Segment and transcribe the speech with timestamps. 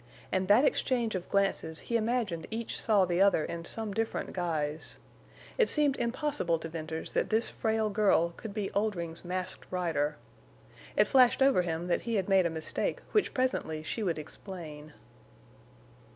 [0.31, 4.97] In that exchange of glances he imagined each saw the other in some different guise.
[5.59, 10.17] It seemed impossible to Venters that this frail girl could be Oldring's Masked Rider.
[10.97, 14.93] It flashed over him that he had made a mistake which presently she would explain.